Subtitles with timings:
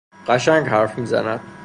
[0.27, 1.39] قشنگ حرف میزند!